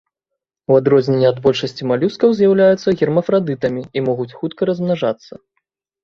[0.71, 5.33] У адрозненне ад большасці малюскаў з'яўляюцца гермафрадытамі і могуць хутка размнажацца.